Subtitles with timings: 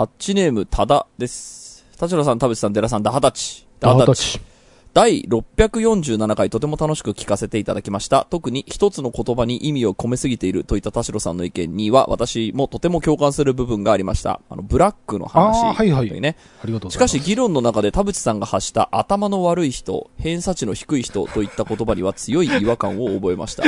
[0.00, 1.84] タッチネーム、ただです。
[1.98, 3.66] 田代さん、田淵さん、寺さん、ダハタチ。
[3.80, 4.40] ダハタチ。
[4.94, 8.26] 第647回とても楽しく聞かせていただきました。
[8.30, 14.40] 特に一つの言葉に意味を込めすぎているといった田代さんの意見には私もとても共感する部分がありました。
[14.48, 15.66] あの、ブラックの話。
[15.66, 16.38] あーはいはいね。
[16.62, 17.18] ありがとうごしざいます。
[17.18, 23.64] かし議論の中で田淵さんが発した頭の悪い人、偏差値の低い人といった言葉には強い違和感を覚えました。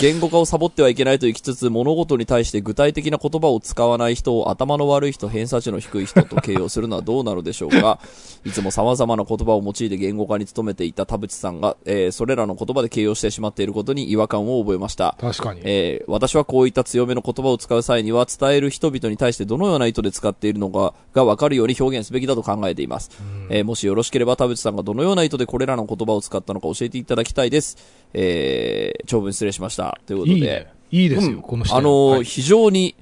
[0.00, 8.00] 言語化をサボってはいけないと言いつつ、物事に対して具体的な言葉を使わない人を頭の悪い人、偏差値の低い人と形容するのはどうなのでしょうか。
[8.44, 15.16] いつも様々な言葉を用いて言語化に努めていた田淵さんが、えーそれらの言葉で形容してしまっていることに違和感を覚えました。
[15.20, 15.60] 確かに。
[15.64, 23.10] えー私はこういった強めの言葉を使う際には伝える人々に対してどのような意図で使っているのかが分かるように表現すべきだと考えています。
[23.48, 27.76] えーもしよろしければ田淵さんがどのような意図でこれらの言葉を使ったのか教えていただきたいです。
[28.12, 29.83] えー長文失礼しました。
[30.06, 30.36] ということで。
[30.36, 30.66] いいね。
[30.90, 31.76] いいですよ、うんこの人。
[31.76, 32.94] あのーはい非常に、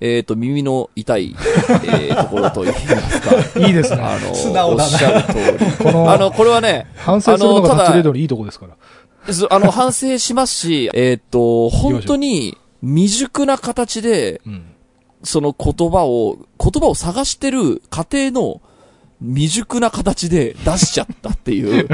[0.00, 3.34] えっ、と、耳の痛い、えーところといいますか。
[3.66, 4.02] いいですね。
[4.02, 5.72] あのー 素直だなおっしゃる通り。
[5.84, 9.32] この、あの、これはね、反省するのがあのただタッチレードのいいとこですから。
[9.32, 14.64] そあの、反省しますし、えーっと、本当に未熟な形で、うん。
[15.24, 18.60] その言葉を、言葉を探してる過程の
[19.20, 21.88] 未熟な形で出しちゃったっていう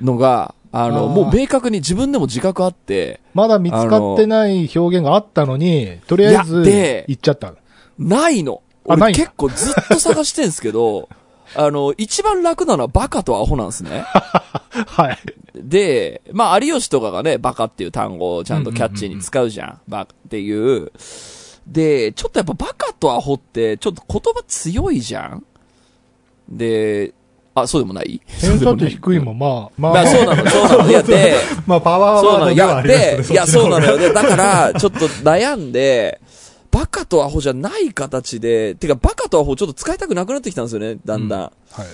[0.00, 7.54] のが、あの、あーもう明確に自分でも自覚あって、まだ見つかってない表現があったのに、とりあえずで、言っちゃった。
[7.98, 8.62] ないの。
[8.84, 11.08] 俺結構ずっと探してんすけど、
[11.54, 14.04] あの、一番楽なのはバカとアホなんですね。
[14.86, 15.18] はい。
[15.54, 19.80] で、まあ、有吉とかがね、バカっていう単語をちゃんとキャッチーに使うじゃん。
[19.88, 20.92] バカっていう。
[21.66, 25.44] で、ちょっとやっぱバカとアホって、ちょっと言葉強いじゃん
[26.48, 27.12] で、
[27.54, 28.20] あ、そうでもない？
[28.26, 30.90] 偏差値低いも、まあ、まあ、まあ、そうなの、そうなの。
[30.90, 31.34] いや、で、
[31.66, 32.52] まあ、パワーそうなの。
[32.52, 33.96] いや、でいや、そうなのよ。
[33.96, 34.08] ね。
[34.08, 36.20] で、だから、ちょっと悩んで、
[36.70, 41.40] バカとアホじゃない形で、てか、バカとアホちょっと使いたくなくなってきたんですよね、だんだん。
[41.40, 41.86] はい。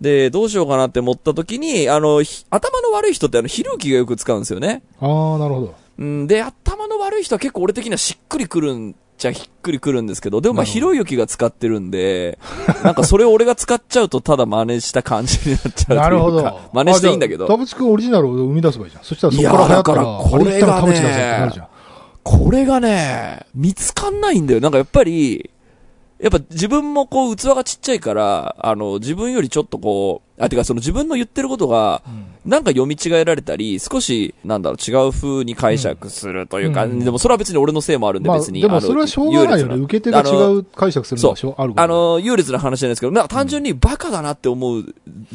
[0.00, 4.82] で、どうしようかなって思った時に、あの、ひ頭の悪い人ってあの、ひろゆきがよく使うんですよね。
[5.00, 5.74] ああ、なるほど。
[5.98, 12.38] うん、で、頭の悪い人は結構俺的にはしっくりくるんじゃひっくりくるんですけど、でもまあ、ひろゆきが使ってるんで、
[12.82, 16.60] なんかそれを俺が使っちゃうとただ真似した感じになっちゃうなるほど。
[16.72, 17.58] 真似していいんだけど田。
[17.58, 19.04] 淵くんオリジナルを生み出せばいいじゃん。
[19.04, 21.52] そしたらそこから流行ったら、だからこれがね。
[22.22, 24.60] これがね、見つかんないんだよ。
[24.60, 25.50] なんかやっぱり、
[26.20, 32.02] やっぱ自分もこう器がちっちゃいから、あの、自分よりちょっとこう、あ、てかその自分の言ってることが、
[32.44, 38.60] なんか読み違えられたり、少し、なんだろう、違う風に解釈するというか、うんでもそれは別に俺のせいもあるんでまあ、別に。
[38.60, 39.76] でもそれはしょうがないよね。
[39.76, 41.72] 受け手が違う解釈するのはしょうある。
[41.76, 44.84] あの、優劣な話じゃないですけど、なんか単純にバカだなって思う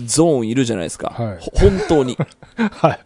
[0.06, 1.09] ゾーンいるじゃないですか。
[1.09, 2.16] はいほ本当に。
[2.56, 3.00] はい。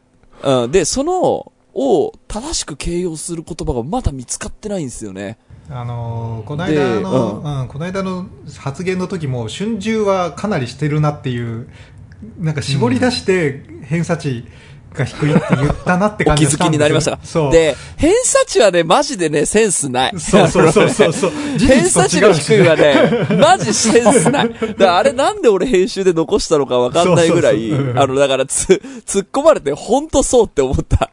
[0.43, 0.71] うん。
[0.71, 5.37] で、その、を正しく形容する言葉がまだ見つかってないんですよね。
[5.71, 8.25] あのーこの間の、でうんこの間の
[8.57, 11.69] 発言の時も、春秋はかなりしてるなっていう、
[12.39, 14.45] なんか絞り出して偏差値
[14.93, 17.51] が低いって言ったなって感じがしたんですよになりましたかそう。
[17.51, 20.19] で、偏差値はね、マジでね、センスない。
[20.19, 21.31] そうそうそうそうそう。
[21.59, 22.95] 偏差値の低いはね。
[22.95, 24.49] ね、 マジセンスない。
[24.49, 31.11] だからあれなんで俺編集で残したのかわかんないぐらい、そうそうそうあの、だからつ、突っ込まれて本当そうって思った。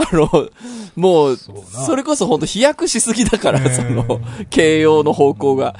[0.00, 0.48] あの、
[0.96, 5.74] もう、そうなそれこそ本当飛躍しすぎだから、うんその、形容の方向が。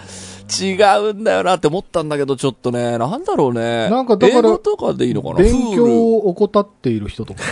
[0.53, 3.88] 違うんだよなって思ったんだけど、ちょっとね、なんだろうね。
[3.88, 5.34] なんかだからとかでいいのかな？
[5.36, 7.42] 勉強を怠っている人とか。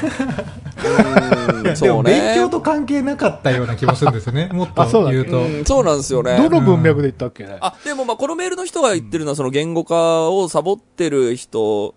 [1.76, 2.10] そうね。
[2.10, 4.48] 勉強と関係なかったような気もするんですよね。
[4.52, 5.38] もっと言うと。
[5.38, 6.38] うんそうなんですよね。
[6.38, 7.44] どの文脈で言ったっけ？
[7.44, 7.58] ね。
[7.60, 11.94] あ、でもまあ、このメールの人が言ってるのは、その言語化をサボってる人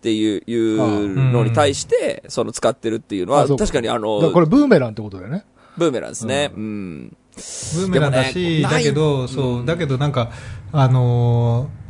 [0.00, 5.44] っていう、いうのに対して、その使ってるっていうのは、確かにあの、これブーメランってことだよね。
[5.76, 6.50] ブーメランですね。
[6.56, 7.16] うん。
[7.36, 10.30] ブーメランだし、だけど、そう、だけどなんか、
[10.72, 11.80] あのー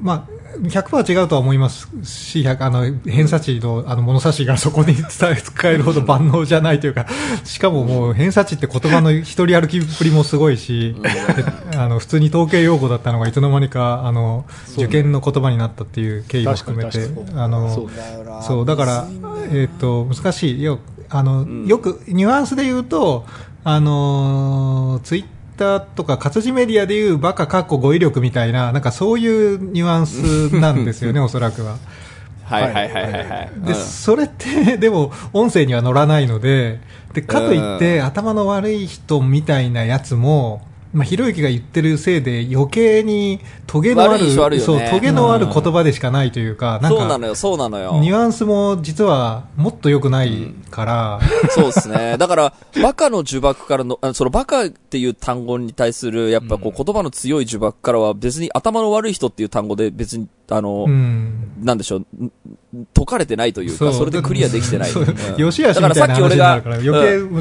[0.00, 7.06] まあ、100%違うとは思いますし、100あの、偏差値の、あの、物差しがそこに伝え、使えるほど万能じゃないというか、
[7.44, 16.98] しかももう、偏差値って言葉の一人歩きっぷりもすごいし、であの、普通に統計用語だったのがいつの間にか、あの、受験の言葉になったっていう経緯も含めて
[17.34, 17.88] あの、
[18.42, 19.06] そうだから、
[19.52, 20.62] えっ、と、難しい。
[20.62, 23.26] よ、あの、よく、ニュアンスで言うと、
[23.64, 25.37] あのーツイッター
[25.80, 31.76] とか活字メディアでいうバカかっこ語彙力みたいな、なんかそういうニュアンスなんですよね、 おそらくは。
[32.44, 33.50] はいはいはいはいはい。
[33.56, 36.80] で、うんそれって、でも、音声には乗らないので、
[37.12, 40.62] で、かといって、頭の悪い人みたいなやつも、
[40.92, 44.60] まあ、ひろゆきが言ってるせいで余計にトゲのあるあるよね。
[44.60, 47.98] そうトゲのある言葉でしかないというか、なんかそうなのよ、そうなのよ。
[48.00, 51.20] ニュアンスも実はもっと良くないから、
[51.50, 52.16] そうですね。
[52.18, 62.32] だから、バカの呪縛からの、あそのバカっていう単語に対する、やっぱこう言葉の強い呪縛からは別に頭の悪い人っていう単語で別に、あの、うん、なんでしょう、ん
[62.94, 64.90] 解かれてないというか、それでクリアできてない。
[65.38, 66.68] よしあしだからさっき俺が、だか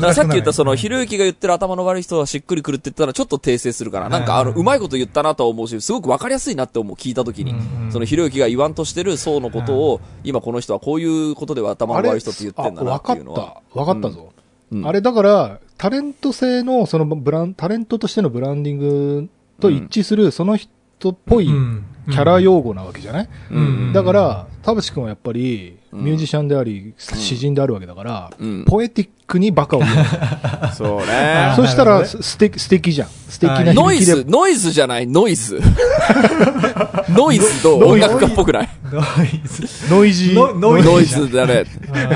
[0.07, 7.57] らさっき言ったその、ひろゆきが言ってる頭の悪い人はしっくりくるって言ったらちょっと訂正するから、なんかあの、はいうまいこと言ったなとは思うし、すごくわかりやすいなって思う、聞いたときにうん。
[7.57, 7.87] う。
[7.87, 7.91] ん。
[7.91, 13.39] そのひろゆきが言わんとしてる層のことを、今この人はこういうことでは頭の悪い人って言ってんだなっていうのは。
[13.39, 13.79] あわかった。
[13.79, 14.33] わかったぞ。
[14.71, 14.87] うん。
[14.87, 19.29] あれだから、タレント性の、そのブラン、タレントとしてのブランディング
[19.59, 23.93] と一致する、その人っぽいうんキャラ用語なわけじゃない、うん。
[23.93, 26.03] だから、田淵君はやっぱり、うん。
[26.05, 28.65] ミュージシャンであり、詩人であるわけだから、うん。
[28.65, 29.91] ポエティックにバカを言う。
[30.75, 33.07] そうあ そしたら、素敵、素敵じゃん。
[33.29, 33.73] 素敵なはい。
[33.73, 35.07] ノイズ、ノイズじゃない？
[35.07, 35.59] ノイズ。
[37.09, 38.69] ノイズと音楽家っぽくない？
[38.91, 39.93] ノイズ。
[39.93, 40.33] ノイジー。
[40.33, 41.65] ノノイノイズだね。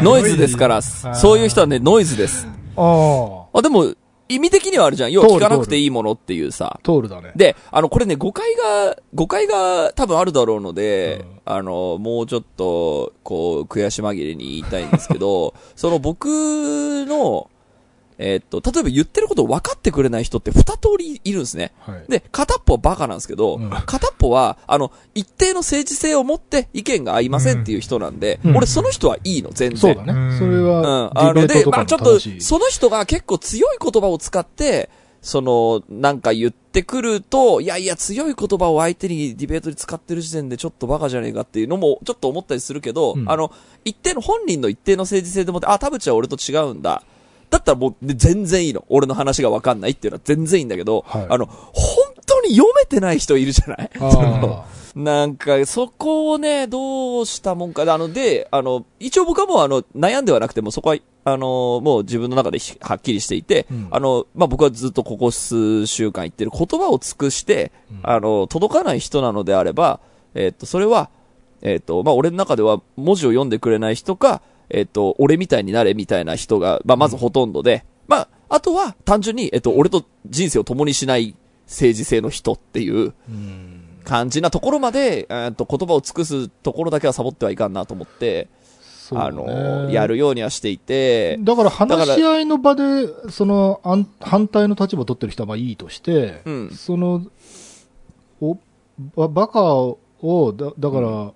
[0.02, 2.48] ノイズですから、ーそういう人はね、ノイズです。
[2.78, 3.94] ああ、でも、
[4.34, 5.12] 意味的にはあるじゃん。
[5.12, 6.80] 要は聞かなくていいものっていうさ。
[6.80, 7.32] あ、通るだね。
[7.36, 16.26] で、あの、これね、誤解が、誤解が多分あるだろうので、あの、もうちょっと、こう、悔し紛れに言いたいんですけど、 その僕
[17.08, 17.50] の、
[18.22, 21.72] えっと、例えば言ってることを分かってくれない人って二通りいるんですね。
[21.80, 22.06] はい。
[22.08, 29.78] で、片っぽはバカなんですけど、うん片っぽは、あの、一定の政治性を持って意見が合いませんっていう人なんで、うん俺その人はいいの、全然。
[29.78, 30.14] そうだね。
[30.14, 30.82] うんそれうん。
[30.82, 32.20] は、あの、で、まあちょっと。
[32.20, 34.90] その人が結構強い言葉を使って、
[35.22, 43.52] その、なんか言ってくると、いやいや強い言葉を相手にディベートに使ってる時点でちょっとバカじゃねえかっていうのもちょっと思ったりするけど、うんあの、
[43.86, 47.04] 一定の、本人の一定の政治性でもって、あ、田淵は俺と違うんだ。
[47.52, 48.84] だったらもうね全然いいの。
[48.90, 51.26] 俺の話がわかんないっていうのは全然いいんだけど、はい。
[51.30, 51.66] あの、本
[52.26, 53.90] 当に読めてない人いるじゃない？
[54.96, 57.84] なんか、そこをね、どうしたもんか。
[57.84, 63.88] あの、で、あの、一応僕はもうあの、悩んではなくても、そこは、あの、もう自分の中でひはっきりしていて、うん。
[63.90, 68.00] あの、まあ、僕はずっとここ数週間言ってる言葉を尽くして、うん。
[68.04, 70.02] あの、届かない人なのであれば、
[70.36, 71.10] えっと、それは、
[71.62, 74.42] えっと、まあ、俺の中では文字を読んでくれない人か、
[74.74, 81.36] えっと、俺みたいになれみたいな人が、まあ、まずほとんどで、まあ、あとは単純に、えっと、俺と人生を共にしない
[81.68, 83.88] 政治性の人っていう、うん。
[84.04, 88.48] 感じなところまで、えーっと言葉を尽くすところだけはサボってはいかんなと思って、
[89.12, 93.80] あの、やるようにはしていて、だから話し合いの場で、その、
[94.20, 96.72] 反対の立場を取ってる人はまあいいとして、うん。
[96.72, 97.28] その、
[98.42, 98.58] お、
[99.16, 100.00] ばバカを、
[100.54, 101.32] だだから、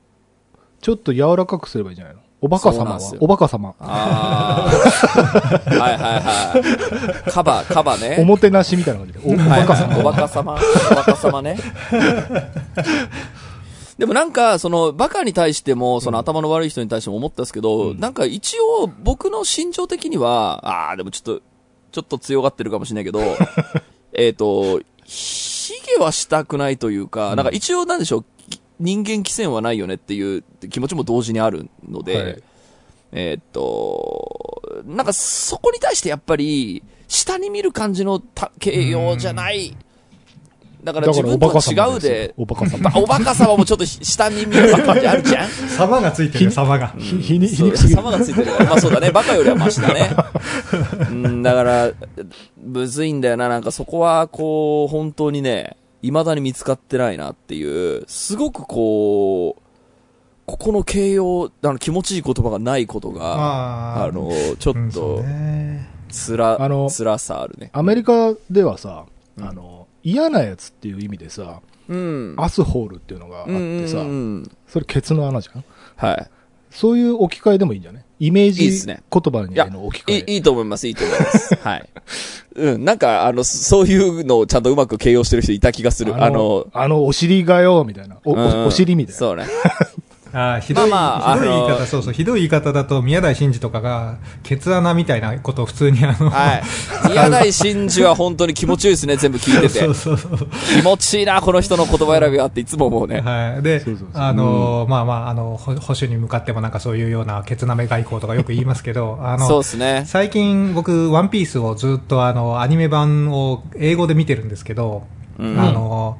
[0.81, 2.21] ちょっと柔らかくすればいいんじゃないの？
[2.41, 2.99] おバカ様は？
[3.19, 3.73] おバカ様。
[3.79, 7.31] ああ、はいはいはい。
[7.31, 8.17] カバ、カバね。
[8.19, 9.19] おもてなしみたいな感じで。
[9.23, 9.99] おバカ様。
[9.99, 10.59] おバカ様。
[10.91, 11.57] おバカ様ね。
[13.97, 21.41] でもなんか、その、バカに対しても、その頭の悪い人に対しても思ったんですけど、なんか一応、僕の心情的には、ああ、でもちょっと、
[21.93, 23.21] ちょっと強がってるかもしれないけど、
[24.11, 28.25] えっと、卑下はしたくないというか、なんか一応なんでしょう、
[28.79, 32.43] 人間規制はないよねっていう気持ちも同時にあるので、はい
[33.11, 39.75] えーっと、なんかそこに対してやっぱり、下に見る感じのた形容じゃない。
[40.83, 42.91] だから自分とは違うでおバカ様。
[42.95, 46.89] おバカ様もちょっと下に見る感じあるじゃん様がついてるよ、様が。
[46.99, 48.01] ひひに、ひにくすぎる。
[48.01, 48.65] 様がついてるから。
[48.69, 49.11] まあそうだね。
[49.11, 50.11] バカよりはマシだね。
[51.09, 51.91] うん、だから、
[52.61, 53.49] むずいんだよな。
[53.49, 59.61] なんかそこは、こう、本当にね、未だに見つかってないなっていう、すごくこう、
[60.45, 63.33] ここの形容、あの気持ちいい言葉がないことが、
[64.01, 67.71] ああの、ちょっと、ねつら、あの辛さあるね。
[67.73, 69.05] アメリカではさ、
[69.41, 72.35] あの、嫌なやつっていう意味でさ、うん。
[72.37, 75.63] アスホールっていうのがあってさうんうん、うんそれケツの穴じゃん？
[75.95, 76.31] はい。
[76.75, 78.03] そういう置き換えでもいいんじゃない？
[78.19, 80.17] イメーいいっジすね言葉にの置き換え。
[80.17, 81.55] いい、いいと思います、いいと思います。
[81.63, 81.89] はい。
[82.55, 86.15] うん、なんか、あの、そういうのをちゃんとうまく形容してる人いた気がする。
[86.23, 88.17] あの、あの、お尻がよ、みたいな。
[88.23, 88.31] お
[88.67, 89.19] お尻みたいな。
[89.19, 89.45] そうね。
[90.37, 96.63] あーひどい、まあまあひどい言い方、そうそう、ひどい言い方だと、宮台真司とかが、ケツ穴みたいなことを普通にあの、はい。
[97.07, 99.93] 宮台真司は本当に気持ちよいですね、全部聞いてて そう。
[99.95, 100.37] そうそう。
[100.75, 103.21] 気持ちいいな、この人の言葉選びはっていつも思うね。
[103.21, 103.63] はい。
[103.63, 110.03] でそうそうそう、あの、まあまあ、あの、保保守に向かってもなんかそういうようなケツ舐め外交とかよく言いますけど、 あの、そうですね。
[110.05, 115.03] 最近僕、ワンピースをずっとあの、アニメ版を英語で見てるんですけど、
[115.39, 116.17] うんあの、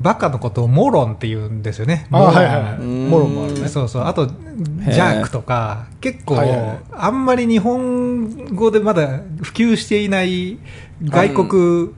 [0.00, 2.06] バカのことをモロンって言うんですよね。
[2.10, 3.68] あモロンはいはいモロもあるね。
[3.68, 4.04] そうそう。
[4.04, 10.58] あと、ジャークとか、結構、はいはいはいあんまり日本語でまだ普及していない
[11.04, 11.94] 外国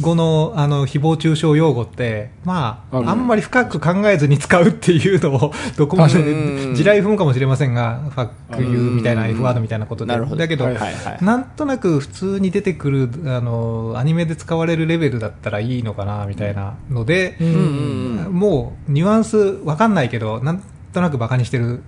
[0.00, 10.12] 語のあの誹謗中傷用語って、まあ、あんまり深く考えずに使うっていうのを、 どこまでうん地雷踏むかもしれませんが、ファックユーみたいな F ワードみたいなことで。
[10.12, 10.36] なるほど。
[10.36, 11.24] だけど、はいはいはい。
[11.24, 18.32] なんとなく普通に出てくる、あの、アニメで使われるレベルだったらいいのかな、みたいなので、うんうんうんうん。
[18.32, 21.82] もう、ニュアンスわかんないけど、なんとなくバカにしてる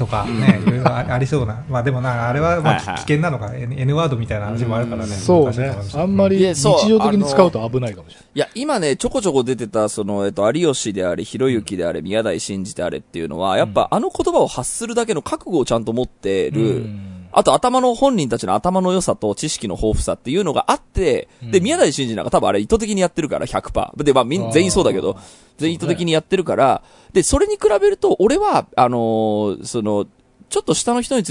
[0.00, 1.62] とかね、いろいろあありそうな。
[1.68, 5.12] まあでもな、あれはまあ危険なのか、N, N ワードみたいな話もあるからね。
[5.12, 5.76] そうね。
[5.94, 8.28] あんまり日常的に使うと危ないかもしれない。
[8.34, 24.02] いや、今ね、ちょこちょこ出てた、その、えっと、有吉であれ、ひろゆきであれ、宮台真司であれっていうのは、やっぱ、あの言葉を発するだけの覚悟をちゃんと持ってる、うんあと頭の本人たちの頭の良さと知識の豊富さっていうのがあって、で、宮台真司なんか多分あれ意図的にやってるから100%。
[24.02, 25.16] で、まあみん、全員そうだけど、
[25.58, 26.82] 全員意図的にやってるから、
[27.12, 30.06] で、それに比べると、俺は、あのーその、
[30.48, 31.24] ちょっと下の人に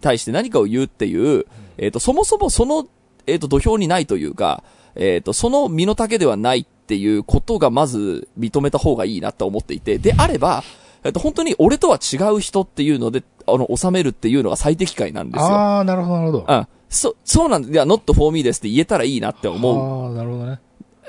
[0.00, 1.46] 対して何かを言うっていう、
[1.78, 2.86] えっ、と、そもそもその、
[3.26, 4.62] えっ、と、土俵にないというか、
[4.94, 10.62] えっ、と、その身の丈ではないっていうことがまず認めた方がいいなと思っていて、であれば、
[11.06, 15.46] えっ、と、本当に俺とは違う人っていうので、あの、収めるっていうのが最適解なんですよ。
[15.46, 16.46] ああ、なるほど、なるほど。
[16.48, 16.68] うん。
[16.88, 17.68] そ、そうなんだ。
[17.68, 20.06] いや、not for me ですって言えたらいいなって思う。
[20.06, 20.60] ああ、なるほどね。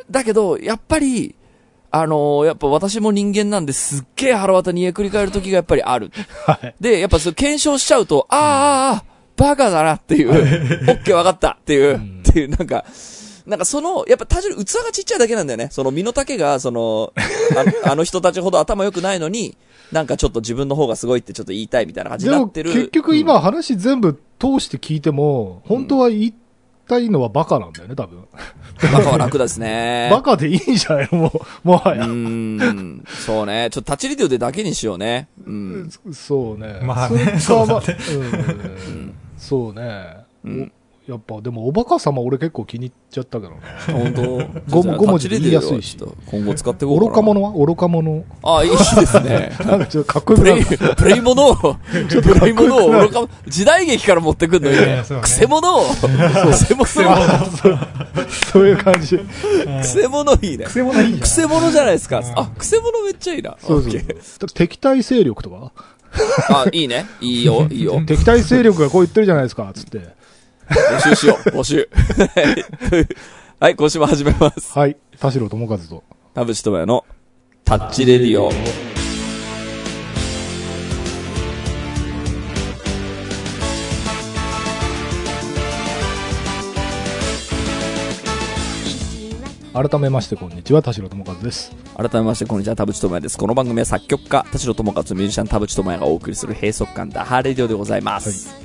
[0.10, 1.36] だけど、やっぱり、
[1.90, 6.12] あのーやっぱ私も人間なんですっげえ腹渡にえくり返る時がやっぱりある。
[6.46, 6.76] はい。
[6.80, 12.84] で、やっぱそれ検証しちゃうと、あーあバカだなっていう、 オッケーわかったっていう、んっていう、なんか、
[13.46, 15.70] なんかその、やっぱ単純に器がちっちゃいだけなんだよね。
[15.72, 17.14] その身の丈が、その、
[17.56, 19.56] あ あの人たちほど頭良くないのに、
[19.92, 22.74] なんかちょっと自分の方がすごいってちょっと言いたいみたいな感じになってる。
[22.74, 26.34] 結局今話全部通して聞いても、本当は言い
[26.88, 28.26] たいのはバカなんだよね、多分。
[28.94, 30.10] バカは楽ですね。
[30.12, 31.28] バカでいいんじゃないのも
[31.64, 32.06] う、もはうや。
[32.06, 33.04] ーん。
[33.08, 33.70] そうね。
[33.72, 35.30] ちょっとタッチリデオでだけにしようね。
[35.46, 35.90] うん。
[36.12, 36.80] そうね。
[36.84, 40.18] まあねそうだねうんそうね。
[41.08, 43.60] やっぱ、でも、おバカ様俺結構気に入っちゃったけどね。
[43.88, 44.22] 本当？
[44.70, 47.10] ご5文字で言いやすいし今後使っていこうかな。
[47.10, 48.26] 愚か者は愚か者。
[48.44, 49.56] あ、いいですね。
[49.66, 50.96] なんかちょっとかっこよプレイ、くなる。
[50.96, 56.86] プレイものを、プレイもの を愚か者、時代劇から持ってくんのにいやいねくせ者を、くせ者を、
[58.52, 59.18] そういう感じ。
[59.18, 59.24] く
[59.84, 60.72] せ者いいねく。
[60.72, 62.22] せ者いいじゃんくせ者じゃないですか。
[62.36, 63.56] あ、くせ者めっちゃいいな。
[63.62, 65.72] そうそうオッケー敵対勢力とか？
[66.50, 67.06] あ、いいね。
[67.22, 68.02] いいよ、いいよ。
[68.06, 70.17] 敵対勢力がこう言ってるじゃないですか、つって。
[70.70, 71.90] 募集しよう、募集。
[73.60, 74.78] はい、今週も始めます。
[74.78, 74.98] はい。
[75.20, 76.04] 田代智和と。
[76.34, 77.06] 田淵智也の
[77.64, 78.52] タッチレディオ。
[89.74, 90.82] 改めまして、こんにちは。
[90.82, 91.72] 田代智和です。
[91.96, 93.38] 改めまして、こんにちは、田淵智也です。
[93.38, 98.56] この番組は作曲家、田代智和とミュージシャン田淵智也がお送りする閉塞感ダハーレディオでございます。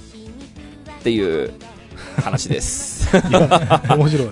[1.01, 1.53] っていう
[2.17, 3.09] 話です。
[3.15, 4.29] 面白い。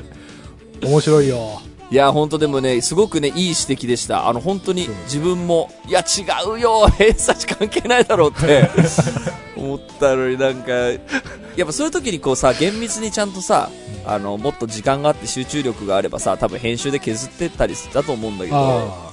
[0.83, 1.63] 面白いよ。
[1.91, 4.29] いや、本当でもね、すごくね、いい指摘でした。
[4.29, 8.71] あの、本当に自分も、いや、違うよ、偏差値関係ないだろうって
[9.57, 13.71] 思ったのになんか、やっぱそういう時にこうさ、厳密にちゃんとさ、
[14.07, 19.11] あの、もっと時間があって集中力があればさ、多分編集で削ってったりしたと思うんだけど、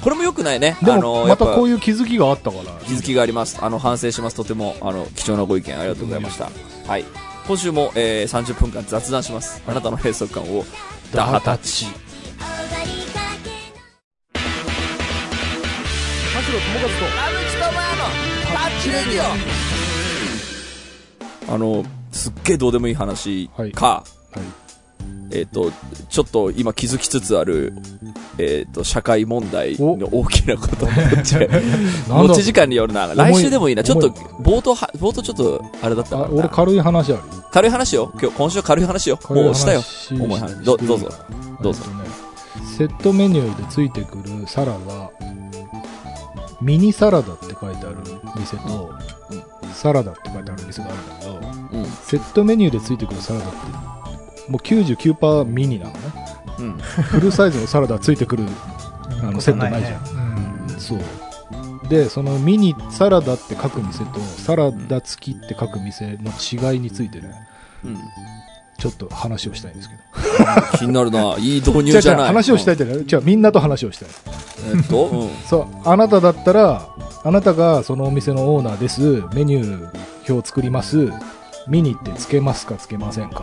[0.00, 0.76] これも良くないね。
[0.82, 0.86] あ。
[0.86, 2.72] のも、またこういういう気づきがあったから。
[2.86, 3.58] 気づきがあります。
[3.60, 4.36] あの、反省します。
[4.36, 6.50] とても、あの、貴重なご意見ありがとうございました。
[6.86, 7.04] はい。
[7.46, 9.62] 今週も、えー、30分間雑談します。
[9.66, 10.64] あなたの閉塞感を、
[11.12, 11.86] ダハタッチ。
[11.86, 11.92] 田
[16.42, 17.26] 代智和と。
[21.48, 24.04] あの、すっげえどうでもいい話はいか、は
[24.36, 24.65] い。
[25.30, 25.72] えっ、と、
[26.08, 27.72] ちょっと今気づきつつある、
[28.38, 30.86] えっ、と、社会問題の大きなこと
[32.08, 33.12] 持ち時間によるな。
[33.14, 33.82] 来週でもいいな。
[33.82, 37.44] ちょっと冒頭は、冒頭ちょっと、あれだった俺軽い話あるよ。
[37.50, 38.12] 軽い話よ。
[38.20, 39.18] 今日、今週は軽い話よ。
[39.28, 39.82] もうしたよ。
[39.82, 41.08] し重いどどうぞ
[41.62, 42.26] どうぞえっとね
[42.76, 45.10] セットメニューでついてくるサラダ、
[46.60, 47.96] ミニサラダって書いてある
[48.36, 48.90] 店と、
[49.30, 51.84] うんサラダって書いてある店があるんだけど、うん。
[51.84, 53.58] セットメニューでついてくるサラダって、
[54.48, 55.98] もう99%ミニなのね。
[56.58, 56.72] うん。
[56.78, 58.44] フルサイズのサラダついてくる、
[59.22, 60.68] あのセットないじゃんん。
[60.68, 60.98] うんそう。
[61.88, 66.32] で、そのミニサラダって書く店と、サラダ付きって書く店の
[66.72, 67.30] 違いについてね、
[67.84, 67.98] うん。
[68.78, 70.78] ちょっと話をしたいんですけど。
[70.78, 71.36] 気になるな。
[71.38, 72.26] いい導入じゃない。
[72.28, 72.76] 話をしたいい。
[72.78, 72.96] じゃない？
[72.98, 74.08] 違う、みんなと話をしたい。
[74.74, 75.30] えっと、うん。
[75.48, 76.88] そう、あなただったら、
[77.24, 81.10] あなたがそのお店のオーナーです、メニュー表作ります、
[81.68, 83.42] ミニってつけますかつけませんか？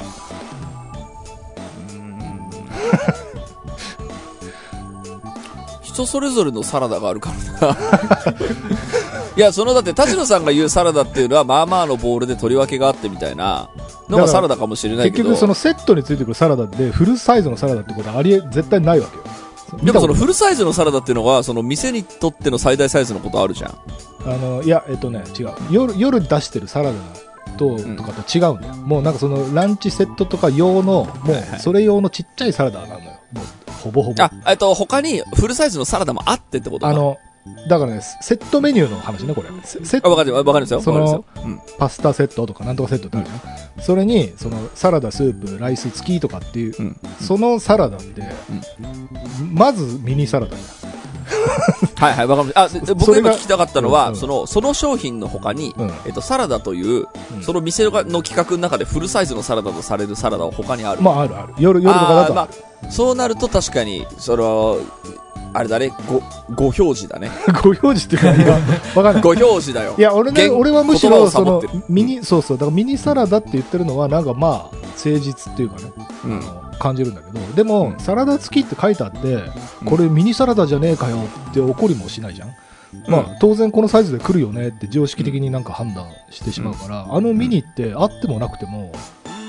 [5.93, 7.77] 人それぞれのサラダがあるからな。
[9.35, 13.69] いや、そのだって、田代さんが言うサラダっていうのは、まあまあのボールで取り分けがあってみたいな、
[14.09, 15.23] のがサラダかもしれないけど。
[15.23, 19.23] 結局そのセットについてくるサラダでフルサイズのサラダってことはありえ、絶対ないわけよ。
[19.83, 23.71] でもそのフルサイズのサラダっていうのが、その店にとっての最大サイズのことあるじゃん。
[23.71, 23.77] と
[24.27, 25.51] あの、いや、えっとね、違う。
[25.71, 26.93] 夜、夜出してるサラダ
[27.57, 28.75] と、んとかと違うんだよ。
[28.75, 33.12] もうなんかそのランチセットとか用の、もうそれ用のちっちゃいサラダがあるのよ。
[33.33, 34.23] もう、ほぼほぼ。
[34.23, 37.17] あ、えっと、他にフルサイズのサラダもあってってことかあ、の、
[37.67, 39.49] だからね、セットメニューの話ね、これ。
[39.63, 40.77] セセッあ、わかるわかりますよ。
[40.77, 41.25] わかそのりますよ。
[41.43, 41.61] うん。
[41.77, 43.83] パスタセットとかなんとかセットってあるじゃん。
[43.83, 46.99] それに、そのサラダ、スープ、ライス付きとかっていう、うん。
[47.19, 48.21] そのサラダって、
[49.51, 50.63] まずミニサラダじ
[51.95, 52.59] はいはい、わかります。
[52.59, 60.99] あ、でで僕がが今聞きたかったのは、うんその、その商品の他に、うんえっと、サラダという、うんその店の企画の中でフルサイズのサラダとされるサラダは他にある？
[60.99, 61.03] ゃん。
[61.03, 61.53] まあ、あるある。
[61.57, 64.77] 夜、夜とかだとそうなると確かに、その、
[65.53, 66.19] あれだね、ご、
[66.55, 67.29] ご表示だね。
[67.47, 67.53] る。
[67.61, 68.59] ご表示っていうか、いや、
[68.95, 69.21] わかんない。
[69.21, 69.93] ご表示だよ。
[69.97, 75.91] いや、俺ね、言俺はむしろ、そのミニ、そうそう、だからミニサラダって言ってるのは、なんかまあ、誠実っていうかね、
[76.25, 76.41] うん
[76.79, 79.43] 感じるんだけど、でも、サラダ付きって書いてあって、
[79.85, 81.17] これミニサラダじゃねえかよ
[81.51, 82.49] って怒りもしないじゃん。
[83.07, 88.91] まあ、当然このサイズで来るよねって常識的になんか判断してしまうから、あのミニってあってもなくても、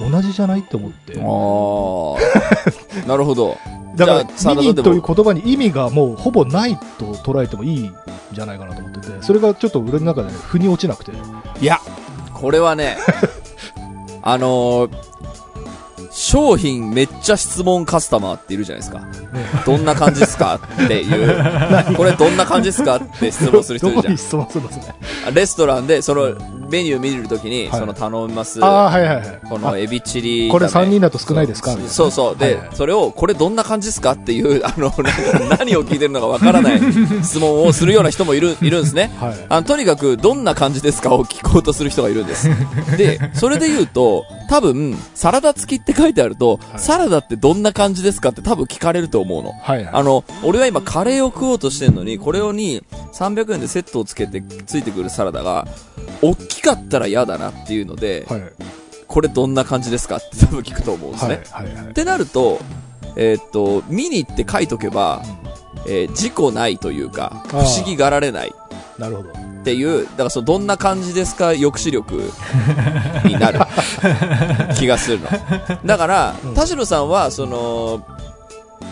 [0.00, 1.18] 同じじゃないって思って。
[1.18, 3.06] ああ。
[3.08, 3.56] なるほど。
[3.96, 7.94] だからミニという言葉に意味がもうほぼないと捉えてもいいん
[8.32, 11.12] じゃないかなと思ってて、それがちょっと俺の中で腑に落ちなくて。
[11.60, 11.80] いや、
[12.32, 12.98] これはね、
[14.22, 15.13] あのー
[16.14, 19.02] 商品めっちゃ質問カスタマーっているじゃないですか。
[19.66, 21.97] どんな感じですかっていう。
[21.97, 24.16] これどんな感じですかって質問する人いるじゃん。
[24.16, 24.94] 質問するんですね。
[25.35, 26.35] レストランで、その
[26.71, 28.64] メニュー見るときに、はいその頼みます。
[28.64, 29.40] ああ、はいはいはい。
[29.49, 30.49] このエビチリ。
[30.50, 31.73] これ3人だと少ないですか？
[31.88, 32.37] そうそう。
[32.37, 34.92] で、それを、これどんな感じですかっていう、 あの、
[35.59, 36.80] 何を聞いてるのかわからない
[37.25, 39.12] 質問をするような人もいる、 いるんですね。
[39.18, 42.49] はいあの、とにかく、どんな感じですかを聞こうとする人がいるんです。
[42.97, 49.52] で、それで言うと、多分、サラダ付きって書いてあると、はいサラダってどんな感じですかって多分聞かれると思うの。
[49.52, 49.94] はいはい。
[49.94, 52.82] あの、俺は今カレーを食おうとしてんのに、これをに
[53.12, 55.66] 300円でセットをつけてついてくるサラダが、
[56.22, 58.42] 大きかったら嫌だなっていうので、はい。
[59.06, 61.44] これどんな感じですかって多分聞くと思うんですはいね。
[61.50, 61.86] はいはい。
[61.86, 62.60] ってなると、
[63.16, 65.22] えーっと、ミニって書いとけば、
[65.86, 68.54] えー事故ないというか、不思議がられない
[68.98, 69.30] なるほど。
[69.30, 69.32] っ
[69.64, 72.30] ていう、だからそのどんな感じですか抑止力
[73.26, 73.61] になる
[74.76, 75.28] 気がするの。
[75.85, 78.04] だから、うん田代さんは、その、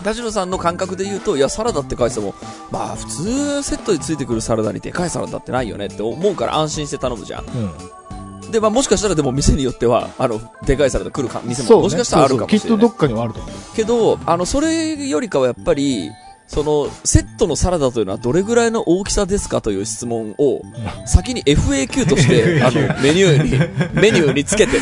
[0.02, 2.34] 田代さんの感覚で言うと、いや、サラダって書いてても、
[2.70, 7.44] まあ、普通セットについてくるサラダにでかいサラダってないよねって思うから安心して頼むじゃん。
[7.44, 8.50] うん。
[8.50, 12.68] で、まあ、もしかしたらでも店によっては、あの、でかいサラダ来るか、店そうねももしかしたらあるかもしれない。
[12.68, 13.76] そうそうきっとどっかにはあると思う。
[13.76, 16.10] けど、あの、それよりかはやっぱり、
[16.52, 20.60] その、セットのサラダというのはどれぐらいの大きさですかという質問を、
[21.06, 24.72] 先に FAQ として、あの、メニューに、メニューにつけて、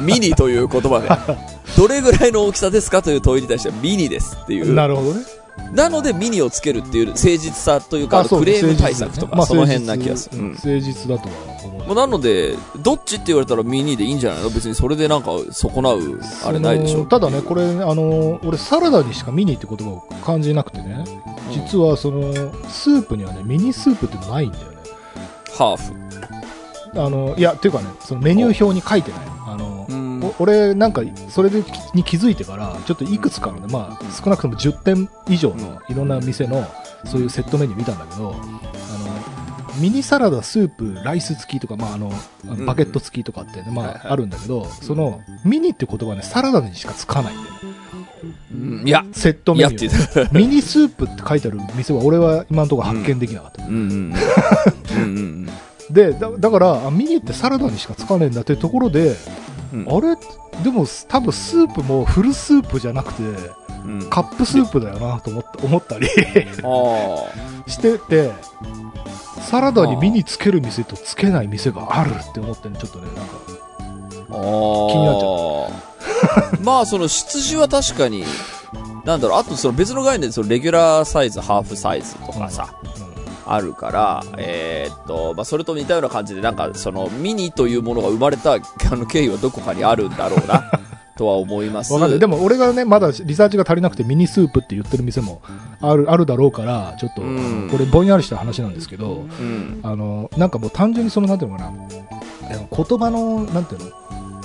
[0.00, 1.08] ミニという言葉で、
[1.76, 4.72] どれぐらいの大きさですかという問いに対してはミニですっていう。
[4.72, 5.22] なるほどね。
[5.72, 10.38] なのでミニをつけるっていう誠実さというか、あのそうクレーム対策とか、その辺な気がする。
[10.38, 11.86] うん誠実だとは思う。
[11.86, 14.50] まあなので、どっちって言われたらミニでいいんじゃないの？
[14.50, 17.04] 別にそれでなんか損なう、あれないでしょ。
[17.06, 21.04] ただね、これ、あの、俺サラダにしかミニって言葉を感じなくてね、
[21.50, 22.32] 実はその、
[22.68, 24.78] スープにはね、ミニスープってのないんだよね。
[25.56, 27.00] ハーフ。
[27.00, 29.20] あの、いや、っていうかね、そのメニュー表に書いてない。
[29.48, 29.75] あの、
[30.38, 36.66] 俺なんかそれできに気づいてからちょっといくつかのね、まあ、少なくとも10点以上のいろんな店の
[37.04, 42.10] そういうセットメニュー見たんだけどあのミニサラダスープライス付きとか、まあ、あの
[42.64, 47.56] バケット付きとかってね、まああるんだけどそのミニって言葉はねサラダにしかつかないんだよ
[48.84, 50.32] いや、セットメニュー。
[50.32, 53.66] ミニスープって書いてある店は俺は今のところ発見できなかった、
[55.92, 59.14] でだだからあミニってサラダにしかつかねえんだっていうところで、
[59.72, 59.86] うん。
[59.88, 60.16] あれ？
[60.62, 63.22] でも多分スープもフルスープじゃなくて
[63.84, 64.10] うん。
[64.10, 66.08] カップスープだよなと思って思ったり。
[66.62, 68.32] あ してて
[69.40, 73.56] サラダにミニつける店とつけない店があるって思ってねちょっとねなんか。
[74.30, 74.32] あ。
[74.32, 75.96] 気になっちゃう。
[76.62, 78.24] まあ、その質地は確かに、
[79.04, 82.74] なんだろう、あとその別の概念でそのレギュラーサイズ、ハーフサイズとかさ、
[83.46, 88.58] あるから、えーっと、まあ、それと似たような感じで、なんか、その、ミニというものが生まれた、あ
[88.96, 90.70] の、経緯はどこかにあるんだろうな、
[91.16, 92.18] とは思います。
[92.18, 95.40] でも俺がねまだリサーチが足りなくてミニスープって言ってる店も
[95.80, 99.80] あるあるだろうからちょっと、うんこれぼんやりした話なんですけどうん。
[99.82, 101.72] あのなんかもう単純にそのなんていうのかな
[102.50, 103.86] 言葉のなんていうの？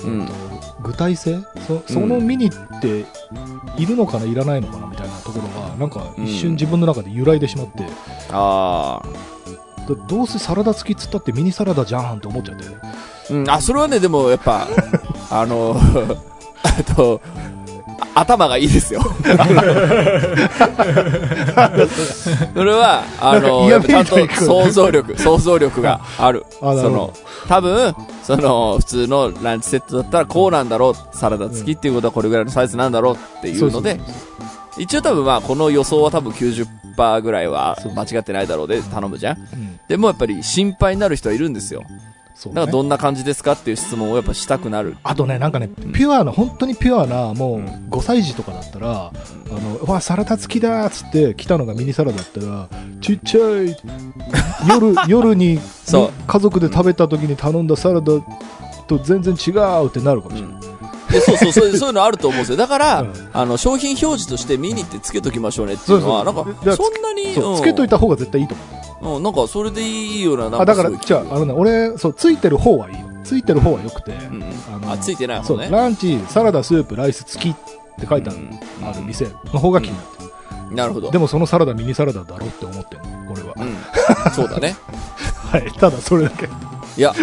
[0.04, 0.28] うん。
[0.82, 1.44] 具体性？
[1.66, 3.04] そそのミニって
[3.76, 7.86] いるのかないらないのかなみたいなところがなんか一瞬自分の中で揺らいでしまって、
[8.30, 9.32] ああ。
[9.82, 12.64] だどうせサラダ付きっつったってミニサラダじゃんって思っちゃって。
[13.30, 14.68] うん、あ、それはね、でもやっぱ、
[15.30, 15.76] あの、
[16.78, 17.51] えっと、あ
[18.14, 19.00] 頭がいいですよ。
[22.54, 26.44] それは、あの、ちゃんと想像力、想像力がある。
[26.60, 27.12] あその、
[27.48, 34.00] 多分、その、普通のランチセットだったらこうなんだろう、サラダ付きっていうことはこれぐらいのサイズなんだろうっていうので、
[34.78, 39.38] 一応多分まあ、この予想は多分90%ぐらいは間違ってないだろうで頼むじゃん
[39.88, 41.82] でもやっぱり心配になる人はいるんですよ。
[42.34, 44.96] そうねだからどんな感じですかっていう質問をやっぱしたくなる。
[45.02, 49.12] あとね、なんかね、ピュアな、本当にピュアな、もう5歳児とかだったら、あ
[49.50, 52.68] の、うわ、サラダ付きだーっつって来たのがミニサラダだったら、
[53.00, 53.76] ちっちゃい、
[54.68, 60.72] 夜、 夜にそう家族で食べた時に頼んだサラダと全然違うってなるかもしれない。
[61.12, 62.56] でそうそうそういう、そういうのあると思うんですよ。
[62.56, 68.81] だから、うんあの、商品表示としてミニってつけときましょうねっていうのは、なんか、そんなに、つけといた方が絶対いいと思う。
[69.02, 73.12] うん、なんか、それでいいような、なんあ、だから、じゃあ、あのね、俺、そう、ついてる方はいいの。
[73.24, 75.70] ついてる方は良くて、うんうんあのあ、ついてないそう。
[75.70, 77.56] ランチ、サラダ、スープ、ライス付きっ
[78.00, 80.76] て書いてある、うんある店の方が気になってる。
[80.76, 81.10] なるほど。
[81.10, 83.54] でもそのサラダミニサラダだろって思ってるの、俺は。
[83.56, 84.32] うん。
[84.32, 84.76] そうだね。
[85.50, 86.46] はい、ただそれだけ。
[86.46, 87.14] いや、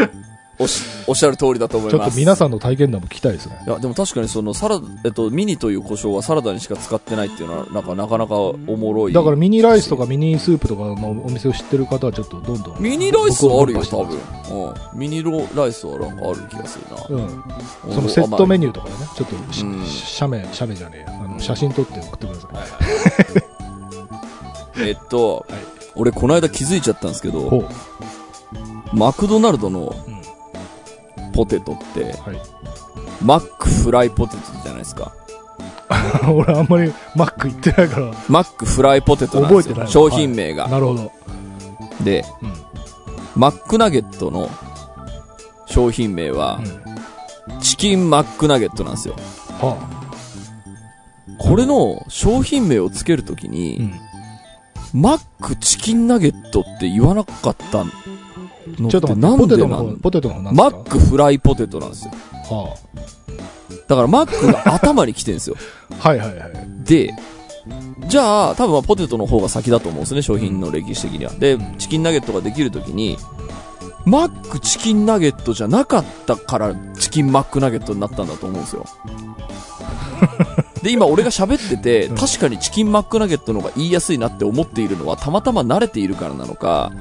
[0.60, 2.20] おし、おっしゃる通りだと思いちょっとます。
[2.20, 3.64] 皆さんの体験談も聞きたいですね。
[3.66, 9.14] いや、でも確かにそのサラダ、えっと、ミニという胡椒はサラダにしか使ってないっていうのは、なんかなかなかおもろい。
[9.14, 12.82] だからミニライスとかミニスープとかのお店を知ってる方はちょっとどんどん。
[12.82, 14.18] ミニライスはあるよ、多分。
[14.18, 15.00] うん。
[15.00, 17.24] ミニロライスはなんかある気がするな。
[17.24, 17.94] うん。
[17.94, 19.36] そのセットメニューとかでね、ちょっと
[19.86, 21.20] 写メ、写メじゃねえや。
[21.24, 22.48] あの写真撮って送ってくださ
[24.78, 24.84] い。
[24.90, 25.60] えっと、はい
[25.96, 27.68] 俺この間気づいちゃったんですけど。
[28.94, 30.19] マクドナルドのうん
[31.40, 32.38] ポテトって、はい。
[33.24, 35.14] マックフライポテトじゃないですか。
[36.30, 39.72] 俺あんまりマック行ってないから、マックフライポテトなんですよ。
[39.72, 40.68] 覚えてない商品名が。
[40.68, 41.12] なるほど。
[42.04, 42.54] で、うん。
[43.36, 44.50] マックナゲットの
[45.66, 46.60] 商品名は、
[47.62, 49.16] チキンマックナゲットなんですよ。
[49.62, 49.78] は
[51.38, 53.50] これの商品名をつけるときあ。
[53.50, 55.02] に、うん。
[55.02, 57.92] マックチキンナゲットって言わなかったの
[58.76, 59.98] ちょっと待って、でなん？
[59.98, 62.12] ポテトのマックフライポテトなんですよ。
[62.50, 62.76] は
[63.88, 65.56] だからマックが頭に来てるんですよ。
[65.92, 65.96] あ。
[66.10, 66.52] はいはいはい。
[66.84, 67.14] で、
[68.08, 71.32] じゃあ、多分まあポテトの方が先だと思うんですね、商品の歴史的には。
[71.32, 73.18] で、チキンナゲットができるときに、
[74.06, 78.86] マックチキンナゲットじゃなかったから、チキンマックナゲットになったんだと思うんですよ。
[80.82, 86.92] で、今俺が喋ってて、うん確かにチキンマックナゲットの方が言いやすいなって思っているのは、たまたま慣れているからなのか、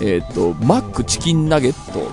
[0.00, 2.08] えっ、と、マックチキンナゲット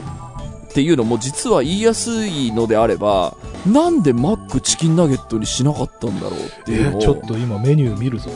[0.67, 8.29] っていうのも実は言いやすいのであれば、なんでマックチキンナゲットにしなかったんだろうっていうのを、ちょっと今メニュー見るぞ。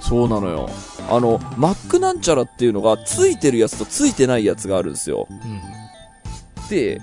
[0.00, 0.68] そうなのよ。
[1.08, 5.28] あの、マックなんちゃらっていうのが、ついてるやつとついてないやつがあるんですよ。
[5.30, 6.68] うん。
[6.68, 7.00] で、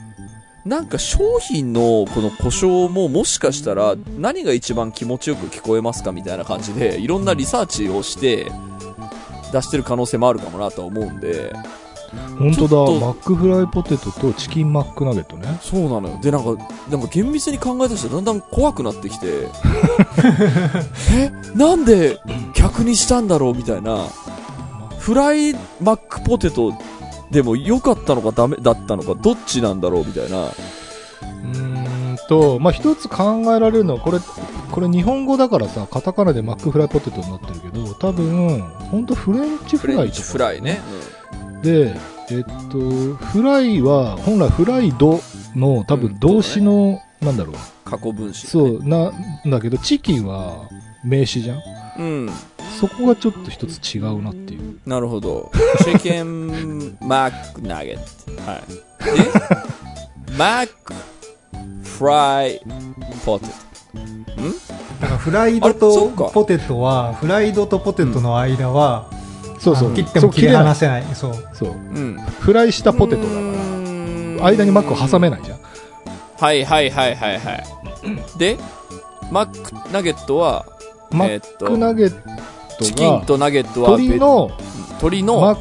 [0.65, 8.49] なんか商品のこの故障ももしかしたら何が一番気持ちよく聞こえますかみたいな感じで、いろんなリサーチをして
[9.51, 11.53] 出してる可能性もあるかもなとは思うんで、
[12.37, 15.59] 本当だ、マックフライポテトとチキンマックナゲットね。
[15.61, 16.19] そうなのよ。
[16.21, 19.47] で、なんか、なんか厳密に考え出してだんだん怖くなってきて、
[21.13, 22.19] え、なんで
[22.53, 24.07] 客にしたんだろうみたいな、
[24.99, 26.73] フライマックポテト
[27.31, 30.45] でも良かったのかダメだったのか、どっちなんだろうみたいな。
[30.45, 34.19] うーんと、まあ、一つ考えられるのは、これ、
[34.71, 40.21] これ日本語だからさ、カタカナでマックフライポテトになってるけど、多分、本当フレンチフライとか。
[40.23, 40.81] フライね。
[41.63, 41.95] で、
[42.29, 42.79] えっと、
[43.15, 45.19] フライは、本来フライド
[45.55, 47.55] の多分動詞の、なんだろう。
[47.89, 49.11] 過去分詞、そう、な
[49.45, 50.69] んだけど、チキンは
[51.03, 51.61] 名詞じゃん
[51.99, 52.29] うん。
[52.79, 54.79] そこがちょっと一つ違うなっていう。
[54.85, 55.51] なるほど。
[55.85, 58.51] チキンマックナゲット。
[58.51, 58.67] はい。
[59.05, 60.93] で、 マック
[61.83, 62.61] フライ
[63.25, 63.51] ポテト。
[64.99, 69.09] だからフライドとポテトは、フライドとポテトの間は、
[69.63, 69.93] そうそう。
[69.93, 71.03] 切っても切り離せない。
[71.13, 71.47] そう。
[71.53, 71.69] そう。
[71.71, 72.17] うん。
[72.39, 73.41] フライしたポテトだから、
[74.41, 75.59] ら間にマックを挟めないじゃん。
[76.37, 77.63] はいはいはいはいはい。
[78.37, 78.57] で、
[79.31, 80.65] マックナゲットは、
[81.11, 82.09] マックナゲッ
[82.77, 84.51] トチキンが、とナゲットは別鶏の
[84.89, 85.59] 鶏マのッ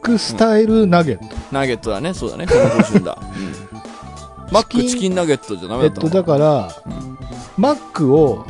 [0.00, 1.36] クスタイルナゲット。
[1.52, 2.14] ナゲットだね。
[2.14, 2.46] そうだね。
[2.46, 3.18] この語順だ。
[3.36, 3.82] うん
[4.52, 7.12] マックチキンナゲットじゃダメえっと、だったのだから、うん
[7.56, 8.46] マックを、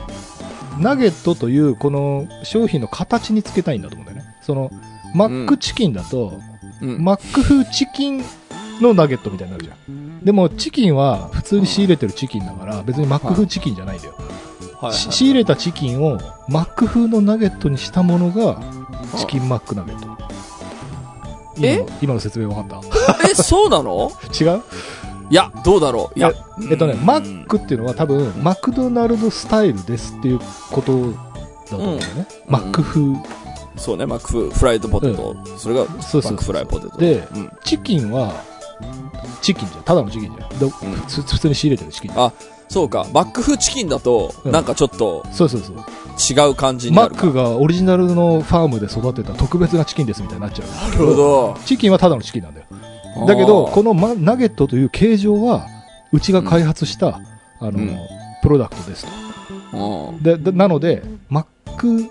[0.79, 4.35] ナゲットというこの商品の形につけたいんだと思うんだよね。
[4.43, 4.71] その、
[5.15, 6.39] マックチキンだと、
[6.81, 8.25] うんマック風チキン
[8.81, 10.21] のナゲットみたいになるじゃん。
[10.25, 14.15] でも、チキンは普通に仕入れてるチキンだから、別にマック風チキンじゃないんだよ。
[14.91, 18.61] 仕入れたチキンをマック風のナゲットにしたものが、
[19.17, 20.09] チキンマックナゲット。
[21.57, 22.83] 今えの今の説明分かっ
[23.31, 24.11] え、そうなの？
[24.11, 24.63] た 違う？
[25.31, 26.19] いや、どうだろう？
[26.19, 26.33] いや、
[26.69, 30.41] えっとね、うんマックっていうのは多分、マクドナルドスタイルですっていう
[30.73, 32.05] ことだと思うよね。
[32.47, 33.03] うんマック風。
[33.77, 35.37] そうね、マックフフライドポテト。
[35.57, 36.97] それが、マックフライポテト。
[36.99, 37.51] でうん。
[37.65, 38.33] チキンは、
[39.41, 39.83] チキンじゃん。
[39.83, 40.59] ただのチキンじゃん。
[40.59, 42.13] でうん普通に仕入れてるチキン。
[42.17, 42.33] あ、
[42.69, 43.07] そうか。
[43.13, 45.77] マック風チキンだと、うんなんかちょっとそうそうそう。
[46.19, 47.21] 違う感じにマなるか。
[47.23, 50.91] ックがオリジナルのファームで育てた特別なチキンですみたいになっちゃう。
[50.91, 51.57] なるほど。
[51.65, 52.67] チキンはただのチキンなんだよ。
[53.27, 55.67] だけど、このマナゲットという形状は、
[56.13, 57.21] うちが開発した、
[57.61, 57.97] あの、うん
[58.43, 60.15] プロダクトですと。
[60.21, 62.11] でなので、マック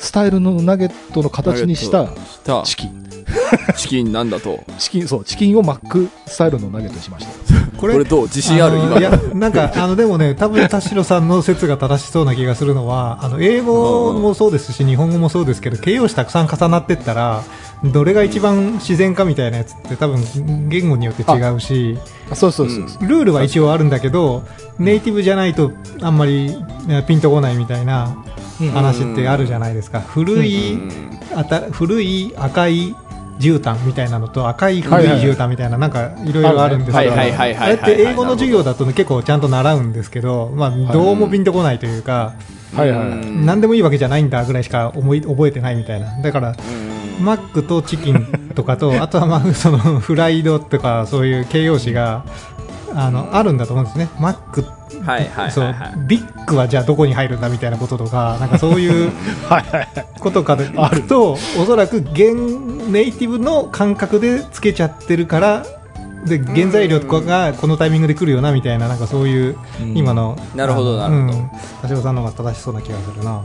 [0.00, 3.06] スタイルのナゲットの形にしたしたチキン。
[3.76, 4.60] チキンなんだと。
[4.78, 7.32] チキン、そう、チキンをマックスタイルのナゲットにしました。
[7.76, 8.22] ここれどう？
[8.22, 8.78] 自信ある？
[8.78, 17.42] 今のいや、なんか、 あの、でもね、多分田代さんの説が正しそうな気がするのは、あの、英語もそうですし、日本語もそうですけど、形容詞たくさん重なってったら、
[17.84, 20.22] どれが一番自然かみたいなやつって多分、
[20.68, 21.98] 言語によって違うし、
[22.32, 23.06] そうそうそうそう。
[23.06, 24.42] ルールは一応あるんだけど、
[24.78, 26.56] ネイティブじゃないとあんまり
[26.86, 28.16] ねピンとこないみたいな
[28.72, 30.00] 話ってあるじゃないですか。
[30.00, 31.38] 古い、うん。
[31.38, 32.94] あた古い赤い
[33.38, 37.16] 絨毯みたいなのと赤い古い絨毯みたいななんかいろいろあるんですけど、あ
[37.68, 42.34] れって英語の授業だとね結構ちゃんと習うんですけど、まあどうもピンとこないというか、
[43.44, 46.20] 何でもいいわけじゃないんだぐらいしか思い覚えてないみたいな。
[46.20, 47.24] だから、うん。
[47.24, 52.24] マックとチキンとかと、 あとはまあそのフライドとかそういう形容詞が
[52.94, 54.08] あのあるんだと思うんですね。
[54.18, 54.64] マック
[55.04, 55.92] はいはいそうはいはい。
[56.06, 59.12] ビッグはじゃあどこに入るんだみたいなこととか、なんかそういう
[59.48, 60.06] はいはいはい。
[60.20, 62.32] ことかであると、おそらく原
[62.88, 65.66] ネイティブの感覚でつけちゃってるから、
[66.24, 71.50] で原材料とかがこのタイミングで来るよなみたいな、なんかそういう、うん今の、なるほどあなるほうん
[71.82, 73.42] 田代さんの方が正しそうな気がするな。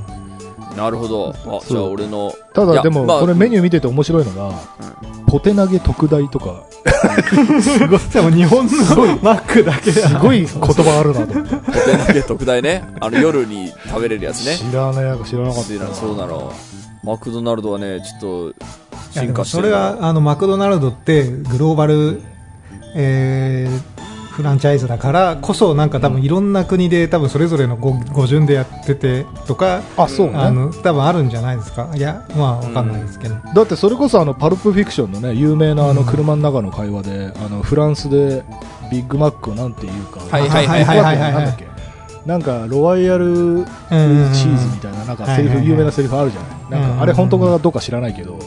[0.76, 1.36] なるほど。
[1.46, 2.34] あ、じゃあ俺の。
[2.54, 4.56] ただでも、まあこれメニュー見てて面白いのが、
[5.28, 6.64] ポテ投げ特大とか、
[7.62, 8.72] すごい、でも日本の
[9.22, 11.56] マックだけすごい言葉あるなと思って。
[11.56, 12.84] ポテ投げ特大ね。
[13.00, 14.58] あの夜に食べれるやつね。
[14.58, 15.94] 知らない、知らなかったな。
[15.94, 16.52] そうなの。
[17.04, 18.66] マクドナルドはね、ちょっと、
[19.12, 22.22] 進化してそれはあのマクドナルドってグローバル、
[22.96, 30.34] えーフランチャイズだからこそなんか多分いろんな国で多分それぞれの語語順でやっててとかあ、そうね。
[30.38, 31.92] あの多分あるんじゃないですか？
[31.94, 38.44] いやまあわかんないですけど、だってそれこそあのパルプフィクションのね有名なあのうん車の中の会話で、あのフランスで
[38.92, 41.68] ビッグマックをなんていうか、はいはいはいはいはいはいなんだっけ？
[42.26, 43.66] なんかロワイヤルうんうんうん
[44.34, 46.52] チーズみたいななんかセリフ、はいはいはい有名なセリフあるじゃない。
[46.70, 48.40] なんうんうんかあれ本当かどうか知らないけど、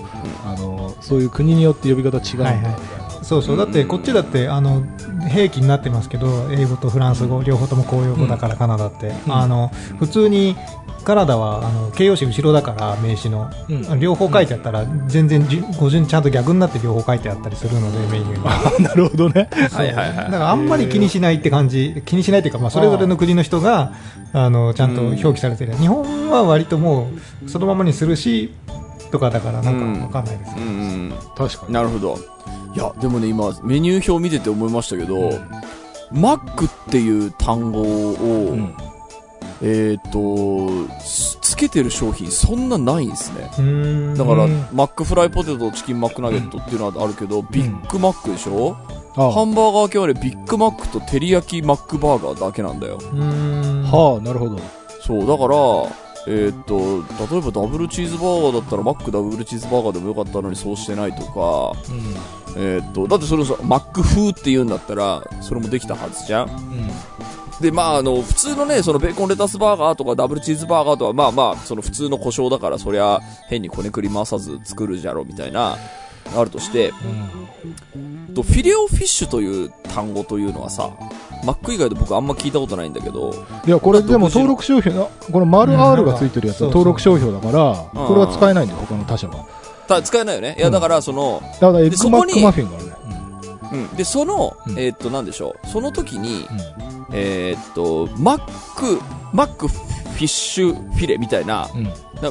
[0.47, 2.99] あのそういう国によって呼び方違うんだはいはいみたい。
[2.99, 3.04] な。
[3.25, 3.57] そうそう。
[3.57, 4.83] だってこっちだってあの
[5.29, 9.33] 兵器になってますけど英語とフランス語両方とも公用語だからカナダって、うん。
[9.35, 10.57] あの普通に
[11.05, 14.01] カナダはあの形容詞後ろだから名詞の、うん。
[14.01, 18.45] 両方書いてあったら全然じ語順ちゃんと逆になって両方書いてあったりするのでメニューに。
[18.47, 19.49] あなるほどね。
[19.73, 20.17] はいはいはい。
[20.17, 23.95] だからあんまり気にしないって感じ、気にしないっていうか、まあ、それぞれの国の人が、
[24.33, 25.75] あの、ちゃんと表記されてる。
[25.77, 27.09] 日本は割とも
[27.45, 28.53] う、そのままにするし、
[29.11, 30.61] とかだから、なんかわかんないですう。
[30.61, 31.73] ん確かうん。
[31.73, 32.19] なるほど。
[32.75, 35.31] いや、でもね、今、メニュー表見てて思いましたけど、
[36.11, 38.15] マックっていう単語を、
[38.53, 38.75] うん
[39.63, 40.69] えっ、と、
[41.01, 43.49] つつけてる商品そんなないんですね。
[43.59, 48.77] うーんだから、うんマックフライポテト、チキンマックナゲットっていうのはあるけど、ビッグマックでしょ、
[49.17, 52.99] あハンバーガー系はね、ビッグマックと照り焼きマックバーガーだけなんだよ。
[53.01, 54.59] うーんはあ、なるほど。
[55.01, 61.73] そう、だから、えーっと、例えばダブルチーズバーガーだったらマックダブルチーズバーガーでもよかったのにそうしてないとか、
[62.57, 66.91] えーっと、だってそれさ、マック風って言うんだったら、それもできたはずじゃんうん。
[67.61, 75.77] で、まあ、あの、普通のね、そのベーコンレタスバーガーとかダブルチーズバーガーとは、まあまあ、その普通の故障だから、そりゃ、変にこねくり回さず作るじゃろ、みたいな、
[76.37, 76.93] あるとして、
[78.35, 80.91] とフィレオフィッシュという単語というのはさ、
[81.45, 83.35] マック以外で僕あんま聞いたことないんだけど、
[83.67, 89.47] いや、これでも登録商標な、この丸 R がついてるやつは登録商標だから、うんこれは使えないんだよ、他の他社は。
[89.87, 90.57] た使えないよね。
[90.59, 92.93] いや、だから、その、だからエッグマックマフィンがあるね。
[93.73, 93.97] うん。
[93.97, 95.67] で、その、うんえーっと、なんでしょう。
[95.69, 96.59] その時に、うん
[97.13, 98.39] えーっと、マッ
[98.77, 99.01] ク、
[99.33, 101.47] マックフィッシュフィレみたい。
[101.47, 101.69] な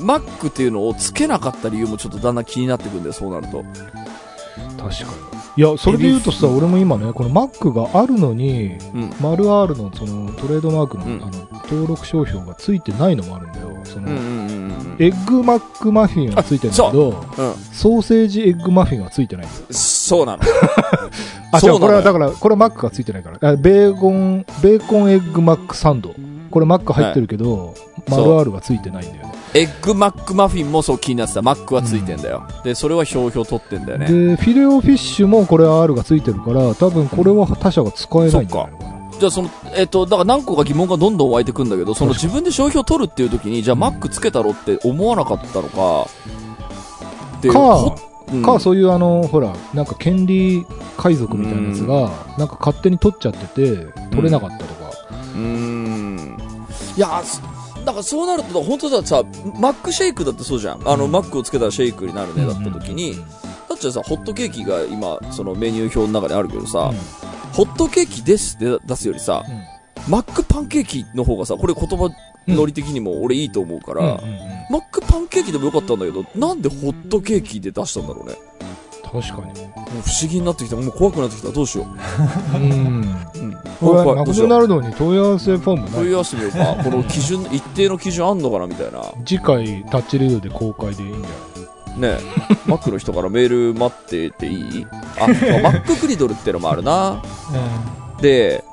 [0.01, 3.63] マックっていうのをつけなかった理由もちょっとだんだん気になってくるんだよ、そうなると。
[4.77, 5.43] 確かに。
[5.55, 9.13] いや、それで言うとさ、俺も今ね、このマックがあるのに、うん。
[9.21, 13.69] 丸 R のそのトレードマークの,、うんあの登録商標がついてないのもあるんだよ。
[13.83, 17.55] そのうんうんうんうんエッグマックマフィンはついてるんだけど、うん。
[17.73, 19.63] ソーセージエッグマフィンはついてないんだよ。
[19.71, 20.43] そうなの。
[21.51, 23.49] あ、そうこれはだから、これはマックがついてないから。
[23.49, 26.13] あベーコン、ベーコンエッグマックサンド。
[26.53, 27.73] これマック入ってるけど、
[28.07, 29.33] そう丸 R がついてないんだよね。
[29.55, 31.41] エッグマックマフィンもそう気になってた。
[31.41, 32.43] マックはついてんだよ。
[32.63, 34.05] で、それは商標取ってんだよね。
[34.05, 38.93] で、フィレオフィッシュもこれ R がついてるから、多分これは他社が使えないんじゃないのかな。
[39.19, 46.07] じゃあその、えっ、と、だから何個か疑問がどんどん湧いてくんだけど、その自分で商標取るっていう時に、じゃあマックつけたろって思わなかったのか、
[47.41, 47.95] でかほ
[48.31, 50.65] うんか、そういうあの、ほら、なんか権利
[50.97, 54.91] 海賊みたいなやつが、なんか勝手に取っちゃってて、取れなかったとか。
[55.35, 55.82] うーん。
[56.97, 57.41] いや、す
[57.85, 59.23] だからそうなると、本当ださ、
[59.59, 60.81] マックシェイクだってそうじゃん。
[60.87, 63.15] あの、うんマックをつけたらシェイクになるね、だった時に、
[63.69, 66.91] だってさ、ホットケーキが今、そのメニュー表の中にあるけどさ、
[67.53, 69.43] ホットケーキですって出すよりさ、
[70.07, 72.09] マックパンケーキの方がさ、これ言葉
[72.47, 74.19] ノリ的にも俺いいと思うから、
[74.69, 78.35] マックパンケーキでもよかったんだけど、なんでホットケーキで出したんだろうね。
[79.03, 79.41] 確かに。
[79.43, 80.75] もう不思議になってきた。
[80.75, 81.49] もう怖くなってきた。
[81.51, 81.85] どうしよ
[82.53, 83.01] う ん。
[83.35, 83.39] う。
[83.39, 83.52] うん。
[83.83, 85.91] これはマクドナルドに問い合わせフォームない？
[85.91, 86.83] 問い合わせてみようか。
[86.83, 89.01] この基準、一定の基準あんのかなみたいな。
[89.25, 91.99] 次回タッチレードで公開でいいんじゃない？
[92.15, 92.19] ねえ、
[92.65, 94.87] マックの人からメール待ってていい？
[95.19, 97.21] あ、マックグリドルってのもあるな。
[98.21, 98.63] で、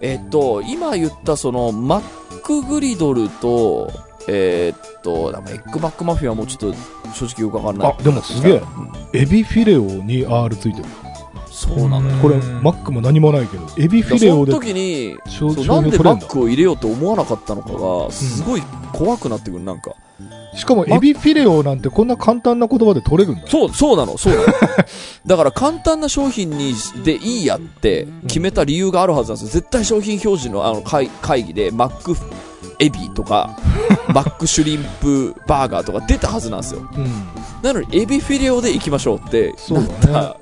[0.00, 2.02] えっと、今言ったその、マッ
[2.42, 3.90] クグリドルと、
[4.28, 6.78] えっと、エッグマックマフィンはもうちょっと
[7.14, 7.94] 正直よくわかんない。
[7.98, 10.84] あでもすげえうんエビフィレオに R ついてる。
[11.58, 12.16] そうなのよ。
[12.22, 15.98] これ、マックも何もないけど、エビフィレオでその時に、そうなんで。
[15.98, 19.96] マックを入れようと思わなかったのかが、すごい怖くなってくる、なんか。
[20.54, 23.48] しかもエビフィレオなんてこんな簡単な言葉で取れるんだ。
[23.48, 24.46] そう、そうなの、そうなの。
[25.26, 29.60] だから簡単な商品にでいいやって決めた理由があるはずなんですよ。
[29.60, 32.16] 絶対商品表示のあの会会議で、マック
[32.78, 33.56] エビとか、
[34.14, 36.88] マックシュリンプバーガーとか出たはずなんですよ。
[36.96, 37.06] うん。
[37.62, 40.36] なのに、エビフィレオで行きましょうってなった。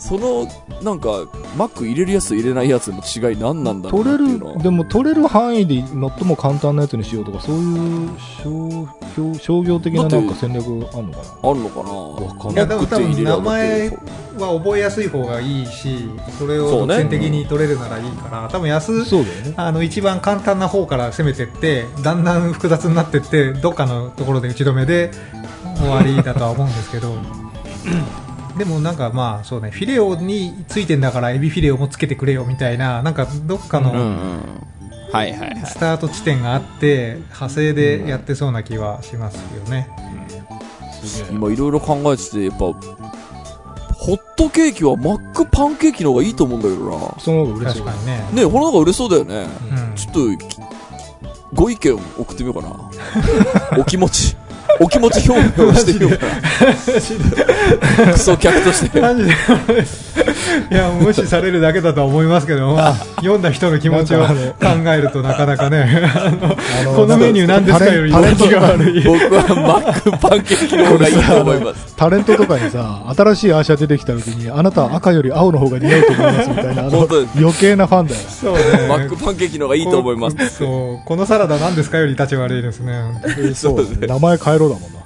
[0.00, 0.48] その、
[0.82, 8.10] なんか、マック入れるやつと入れないやつの違い何なんだろう取れなっていうのる、でも取れる範囲で最も簡単なやつにしようとか、そういう
[8.42, 11.50] 商標商業的ななんか戦略あんのかな？
[11.50, 11.92] あるのかな？
[11.92, 12.56] わかんい。
[12.56, 12.78] や、ない。
[12.78, 16.08] でも多分名前は覚えやすい方がいいし、
[16.38, 19.54] それを全的に取れるならいいから、多分安、そうだよね。
[19.56, 25.10] あの一番簡単な方から攻めてってだんだん複雑になってってどっかのところで打ち止めで
[25.76, 27.14] 終わりだとは思うんですけど
[28.60, 34.66] でもなんかまあそうねフィレオについてんだからエビフィレオもつけてくれよみたいななんかどっかうんうのん。
[35.10, 35.56] はいはいはい。
[35.64, 39.88] スタート地点があって派生でやってそうな気はしますよね、
[41.02, 41.32] すげえ。
[41.32, 42.58] 今いろいろ考えてて、やっぱ、
[43.94, 47.14] ホットケーキはマックパンケーキの方がいいと思うんだけどな。
[47.18, 47.82] その方が嬉しい。
[47.82, 49.46] 確かにね、ねこの方が売れそうだよね。
[49.70, 50.58] うんちょっと、き
[51.52, 52.90] ご意見送ってみようかな。
[53.82, 54.36] お気持ち、
[54.78, 56.26] お気持ち表明をしてみようか
[58.06, 58.12] な。
[58.12, 59.00] クソ客として。
[59.00, 59.30] マジで
[60.70, 64.34] いや無視されるだけだとは思いますけど、まあ、読んだ人の気持ちを考
[64.86, 66.02] えるとなかなかね
[66.96, 71.96] このメニュー何ですかよりタレント動きが悪い僕はマックパンケーキの方がいいと思います。
[71.96, 78.20] タレントとかにさ、新しいアーシャ出てきた時に、あなたは赤より青の方が似合うと思いますみたいな、余計なファンだよ。
[78.20, 80.36] そうねマックパンケーキの方がいいと思います。
[80.36, 83.20] こそうこのサラダ何ですかより立ち悪いですね
[83.54, 84.06] そうだね。
[84.06, 85.00] 名前変えろだもんな。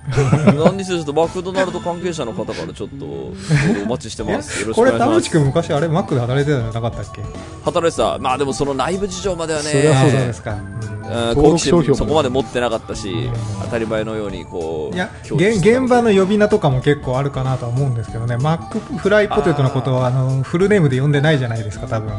[0.52, 3.04] 何にせよちょっとマクドナルド関係者の方からちょっと
[3.84, 4.60] お待ちしてます。
[4.60, 5.28] よろしくこれ田お願いします。
[5.28, 7.22] 淵君昔あれマックで働いてたんじゃなかったっけ？
[7.64, 8.18] 働いてた。
[8.18, 10.94] まあでもその内部事情まではね、そりゃそうだよですか、うん
[11.34, 13.30] 好奇そこまで持ってなかったしん、
[13.62, 18.38] 当たり前のようにこう、いや現現場の呼び名とかも結構あるかなとは思うんですけどね。
[18.38, 22.12] マックフライポテトのことをあのフルネームで呼んでないじゃないですか多分。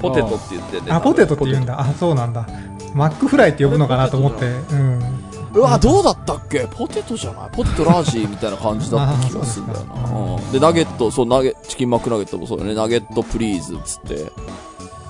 [0.00, 0.86] ポテトって言ってね。
[0.88, 1.80] あポテトって言うんだ。
[1.80, 2.48] あそうなんだ。
[2.92, 4.46] マックフライって呼ぶのかなと思って。
[4.46, 5.25] うん
[5.56, 6.68] うわ、どうだったっけ？
[6.70, 7.50] ポテトじゃない？
[7.50, 9.94] ポテトラージみたいな感じだった気がするんだよな。
[10.36, 12.74] うんで、ナゲット、そう、ナゲ、チキンマックナゲットもそうだね。
[12.74, 14.30] ナゲット please っつって。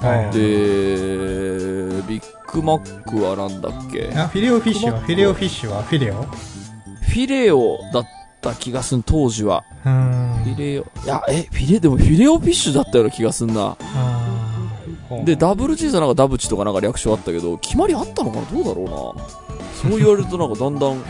[0.07, 4.13] はいで、ビッグマックはなんだっけ？
[4.15, 5.01] あフィレオフィッシュは？
[5.01, 6.23] フィレオフィッシュはフィレオ？
[6.23, 8.07] フィレオだっ
[8.41, 9.65] た気がする、当時は。
[9.83, 10.83] フィレオ。
[10.83, 13.77] いや、え、フィレ、でもフィレオフィッシュだったような気がすんな。
[13.81, 14.23] あ
[15.25, 18.43] で、ダブルチーズはなんかダブチとかなんか略称あったけど、決まりあったのかな？
[18.51, 19.25] どうだろうな。
[19.83, 21.03] そう言われるとなんかだんだん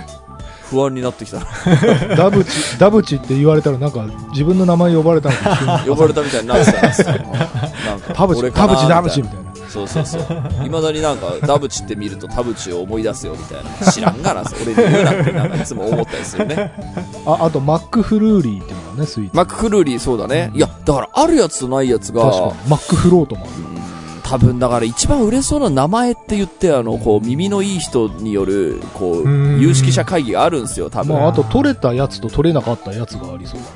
[0.71, 1.47] 不安になってきたな。
[2.17, 9.43] ダブチ、ダブチって言われたらなんか自分の名前呼ばれたの呼ばれたみたいになってたなってたよなんか田淵、田淵ダブチみたいな。
[9.43, 10.67] なそうそうそう。
[10.67, 13.93] いまだになんか、ダブチって見ると田淵を思い出すよみたいな。
[13.93, 16.73] 知らんがな、俺に言うなってなんかいつも思ったりするね。
[17.27, 19.37] あ、あとマックフルーリーっていうのがね、スイーツ。
[19.37, 20.51] マックフルーリーそうだね。
[20.55, 22.25] いや、だからあるやつとないやつが。
[22.69, 23.63] マックフロートもある。
[23.63, 23.96] うん
[24.29, 31.15] 多分だから一番売れそうな名前って言って、あの、こう、耳のいい人による、こう、うん有識者会議があるんですよ、多分。
[31.15, 33.67] まあ、あと取れたやつと取れなかったやつがありそうだ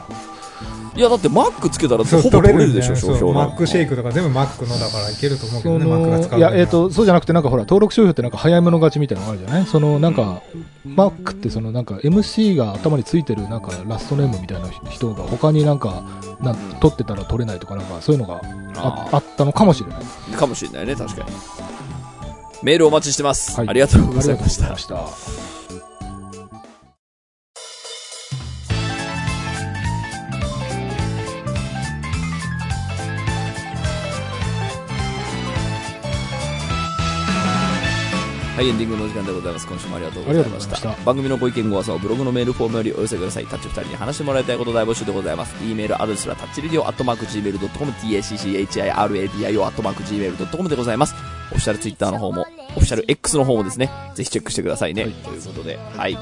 [0.97, 9.66] いや、だってマックつけたらほぼ取れるでしょ、商標マックシェイクとか全部マックのだからいけると思うけどね、マックが使そうのいや、えっ、とと、そうじゃなくて、なんかほら、登録商標ってなんか早い者勝ちみたいなのがあるじゃない？
[9.66, 10.43] その、なんか、
[10.84, 16.03] マックってその、なんか MC が頭についてる、なんかラストネームみたいな人が他になんか、
[16.41, 18.41] なん取ってたら取れないとか、なんかそういうのが
[18.76, 20.03] あああったのかもしれない。
[20.03, 21.30] ーかもしれないね、確かに。
[22.62, 23.57] メールお待ちしてます。
[23.57, 24.20] はいありがとうご。
[24.20, 25.50] ざいました。
[38.61, 39.67] はい、エンディングのお時間でございます。
[39.67, 40.77] 今週もありがとうございました。
[40.77, 43.47] した番組のご意見ご感想はブログのメールフォームよりお寄せください。
[43.47, 45.57] タッチ2人に話してもらいたいこと大募集でございます。
[45.65, 51.15] e メールアドレスはタッチレディオアットマーク Gmail.com、tacchiradio アットマーク Gmail.com でございます。
[51.53, 52.43] オフィシャルツイッターの方も、
[52.77, 55.05] オフィシャル X の方もですね、ぜひチェックしてくださいね。
[55.05, 56.19] ということで、はい。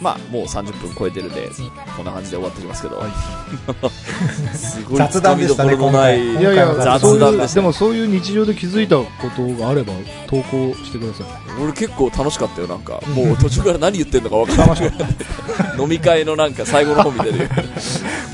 [0.00, 1.48] まあ、もう30分超えてるんで、
[1.96, 3.02] こんな感じで終わってきますけど。
[4.54, 9.92] すごい雑談でしたね今回いやいや、雑談でしたでもそういう日常で気づいたことがあれば
[10.28, 11.26] 投稿してください。
[11.60, 13.00] 俺結構楽しかったよ、なんか。
[13.14, 14.92] もう途中から何言ってんのか分からない。
[15.78, 17.48] 飲み会のなんか最後の方みたいで。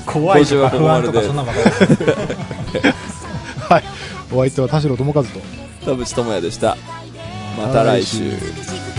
[0.06, 1.48] 怖いとか 不安とかそんなの
[3.68, 3.84] はい。
[4.32, 5.28] お相手は田代智和と。
[5.84, 6.76] 田淵智也でした。
[7.58, 8.30] また来週。
[8.30, 8.93] 時